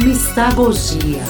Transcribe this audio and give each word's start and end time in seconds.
Mistagogia. 0.00 1.22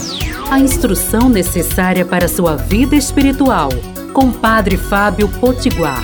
A 0.51 0.59
instrução 0.59 1.29
necessária 1.29 2.03
para 2.03 2.27
sua 2.27 2.57
vida 2.57 2.97
espiritual. 2.97 3.69
Com 4.15 4.33
Padre 4.33 4.79
Fábio 4.79 5.29
Potiguar. 5.29 6.03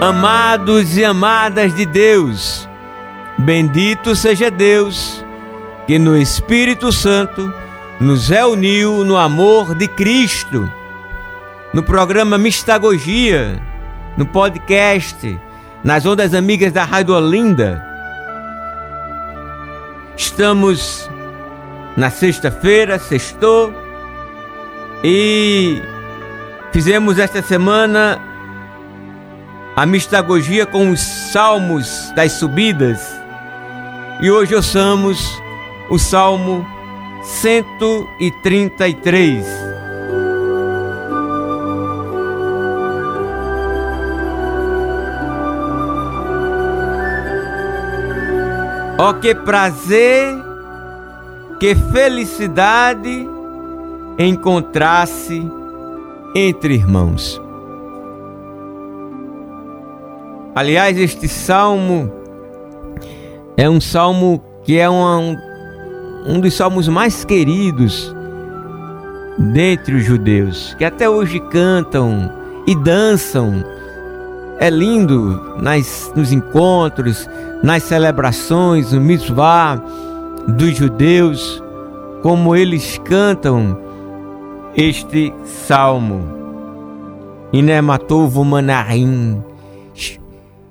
Amados 0.00 0.96
e 0.96 1.04
amadas 1.04 1.74
de 1.74 1.84
Deus, 1.84 2.66
bendito 3.38 4.16
seja 4.16 4.50
Deus 4.50 5.22
que 5.86 5.98
no 5.98 6.16
Espírito 6.16 6.90
Santo 6.90 7.52
nos 8.00 8.30
reuniu 8.30 9.04
no 9.04 9.18
amor 9.18 9.74
de 9.74 9.86
Cristo. 9.88 10.72
No 11.74 11.82
programa 11.82 12.38
Mistagogia, 12.38 13.62
no 14.16 14.24
podcast, 14.24 15.38
nas 15.84 16.06
ondas 16.06 16.34
amigas 16.34 16.72
da 16.72 16.84
Rádio 16.84 17.14
Olinda. 17.14 17.84
Estamos 20.16 21.08
na 21.96 22.10
sexta-feira, 22.10 22.98
sextou, 22.98 23.72
e 25.04 25.82
fizemos 26.72 27.18
esta 27.18 27.42
semana 27.42 28.20
a 29.74 29.84
mistagogia 29.84 30.64
com 30.64 30.90
os 30.90 31.00
salmos 31.00 32.12
das 32.14 32.30
subidas. 32.32 33.00
E 34.20 34.30
hoje 34.30 34.54
ouçamos 34.54 35.42
o 35.90 35.98
salmo 35.98 36.64
133. 37.24 39.61
Oh, 49.04 49.14
que 49.14 49.34
prazer, 49.34 50.32
que 51.58 51.74
felicidade 51.74 53.28
encontrar-se 54.16 55.42
entre 56.36 56.74
irmãos. 56.74 57.42
Aliás, 60.54 60.96
este 60.96 61.26
salmo 61.26 62.12
é 63.56 63.68
um 63.68 63.80
salmo 63.80 64.40
que 64.62 64.78
é 64.78 64.88
um, 64.88 65.36
um 66.24 66.38
dos 66.38 66.54
salmos 66.54 66.86
mais 66.86 67.24
queridos 67.24 68.14
dentre 69.36 69.96
os 69.96 70.04
judeus, 70.04 70.74
que 70.74 70.84
até 70.84 71.10
hoje 71.10 71.40
cantam 71.50 72.30
e 72.68 72.76
dançam. 72.76 73.64
É 74.62 74.70
lindo 74.70 75.56
nas, 75.60 76.12
nos 76.14 76.30
encontros, 76.30 77.28
nas 77.64 77.82
celebrações, 77.82 78.92
no 78.92 79.00
mitzvah 79.00 79.82
dos 80.46 80.76
judeus, 80.76 81.60
como 82.22 82.54
eles 82.54 82.96
cantam 83.04 83.76
este 84.76 85.34
salmo. 85.44 86.22
Inematovo 87.52 88.44
manarim, 88.44 89.42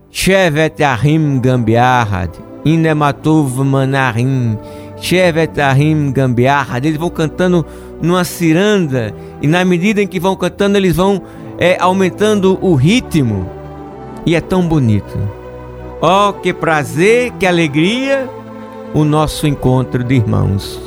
shevet 0.10 0.82
ahim 0.82 1.42
gambiahad, 1.42 2.30
inematov 2.64 3.62
manarim, 3.62 4.58
shevet 5.02 5.60
ahim 5.60 6.14
gambiahad. 6.14 6.86
Eles 6.86 6.98
vão 6.98 7.10
cantando 7.10 7.66
numa 8.02 8.24
ciranda 8.24 9.14
e 9.42 9.48
na 9.48 9.66
medida 9.66 10.02
em 10.02 10.08
que 10.08 10.18
vão 10.18 10.38
cantando 10.38 10.78
eles 10.78 10.96
vão 10.96 11.22
é, 11.60 11.76
aumentando 11.78 12.58
o 12.62 12.74
ritmo 12.74 13.60
e 14.26 14.36
é 14.36 14.42
tão 14.42 14.68
bonito. 14.68 15.18
Oh, 16.02 16.34
que 16.34 16.54
prazer, 16.54 17.32
que 17.34 17.46
alegria 17.46 18.30
o 18.94 19.04
nosso 19.04 19.48
encontro 19.48 20.04
de 20.04 20.16
irmãos. 20.16 20.80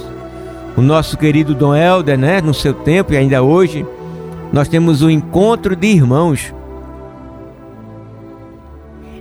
O 0.77 0.81
nosso 0.81 1.17
querido 1.17 1.55
Dom 1.55 1.75
Helder, 1.75 2.19
né, 2.19 2.41
no 2.41 2.53
seu 2.53 2.75
tempo 2.75 3.13
e 3.13 3.17
ainda 3.17 3.43
hoje, 3.43 3.87
nós 4.53 4.69
temos 4.69 5.03
o 5.03 5.11
encontro 5.11 5.77
de 5.77 5.87
irmãos. 5.87 6.53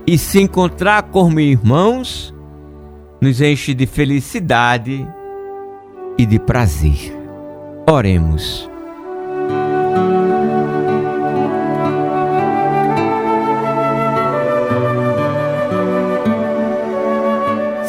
E 0.06 0.18
se 0.18 0.40
encontrar 0.40 1.04
como 1.04 1.40
irmãos 1.40 2.34
nos 3.20 3.40
enche 3.40 3.72
de 3.72 3.86
felicidade 3.86 5.06
e 6.18 6.26
de 6.26 6.38
prazer. 6.38 7.16
Oremos. 7.88 8.73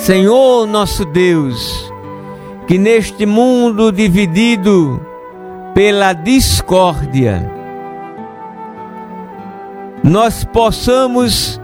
Senhor 0.05 0.67
nosso 0.67 1.03
Deus, 1.03 1.91
que 2.67 2.77
neste 2.77 3.25
mundo 3.25 3.91
dividido 3.91 5.03
pela 5.73 6.13
discórdia, 6.13 7.51
nós 10.03 10.43
possamos, 10.43 11.59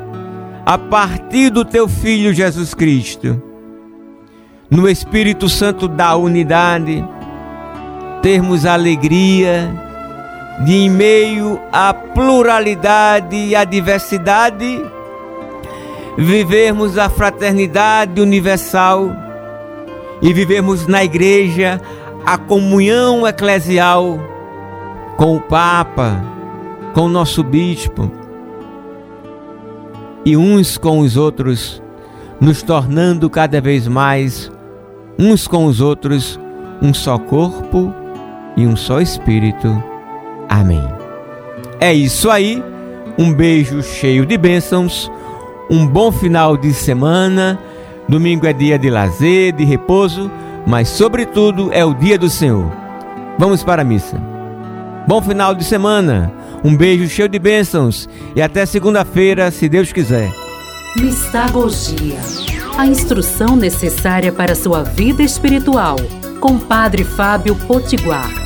a 0.66 0.76
partir 0.76 1.52
do 1.52 1.64
Teu 1.64 1.88
Filho 1.88 2.34
Jesus 2.34 2.74
Cristo, 2.74 3.40
no 4.72 4.90
Espírito 4.90 5.48
Santo 5.48 5.88
da 5.88 6.16
unidade, 6.16 7.08
termos 8.24 8.66
alegria 8.66 9.72
de, 10.66 10.74
em 10.74 10.90
meio 10.90 11.62
à 11.72 11.94
pluralidade 11.94 13.36
e 13.36 13.56
à 13.56 13.64
diversidade, 13.64 14.84
vivermos 16.18 16.98
a 16.98 17.10
fraternidade 17.10 18.22
universal 18.22 19.10
e 20.22 20.34
vivermos 20.34 20.88
na 20.88 21.04
igreja 21.04 21.82
a 22.26 22.38
comunhão 22.38 23.28
eclesial 23.28 24.20
com 25.18 25.36
o 25.36 25.42
Papa, 25.42 26.24
com 26.94 27.02
o 27.02 27.10
nosso 27.10 27.44
bispo 27.44 28.12
e 30.26 30.38
uns 30.38 30.78
com 30.78 31.00
os 31.00 31.18
outros, 31.18 31.82
nos 32.40 32.62
tornando 32.62 33.30
cada 33.30 33.60
vez 33.60 33.88
mais 33.88 34.52
uns 35.18 35.48
com 35.48 35.66
os 35.66 35.82
outros 35.82 36.40
um 36.82 36.94
só 36.94 37.18
corpo 37.18 37.94
e 38.58 38.66
um 38.66 38.76
só 38.76 39.00
espírito. 39.00 39.82
Amém. 40.50 40.84
É 41.80 41.94
isso 41.94 42.30
aí. 42.30 42.64
Um 43.18 43.34
beijo 43.34 43.84
cheio 43.84 44.26
de 44.26 44.38
bênçãos 44.38 45.12
um 45.72 45.88
bom 45.88 46.12
final 46.12 46.58
de 46.58 46.74
semana. 46.74 47.58
Domingo 48.08 48.46
é 48.46 48.52
dia 48.52 48.78
de 48.78 48.90
lazer, 48.90 49.54
de 49.54 49.64
repouso, 49.64 50.30
mas 50.68 50.90
sobretudo 50.90 51.72
é 51.72 51.86
o 51.86 51.94
dia 51.94 52.18
do 52.18 52.30
Senhor. 52.30 52.70
Vamos 53.40 53.64
para 53.64 53.82
a 53.82 53.86
missa. 53.86 54.22
Bom 55.08 55.22
final 55.22 55.56
de 55.56 55.64
semana. 55.64 56.32
Um 56.64 56.76
beijo 56.76 57.08
cheio 57.08 57.30
de 57.30 57.40
bênçãos 57.40 58.08
e 58.36 58.42
até 58.42 58.66
segunda-feira, 58.66 59.50
se 59.50 59.70
Deus 59.70 59.94
quiser. 59.94 60.30
Mistagogia. 60.98 62.20
A 62.78 62.86
instrução 62.86 63.56
necessária 63.56 64.32
para 64.32 64.52
a 64.52 64.56
sua 64.56 64.84
vida 64.84 65.24
espiritual. 65.24 65.96
Com 66.42 66.60
Padre 66.60 67.06
Fábio 67.06 67.56
Potiguar. 67.56 68.41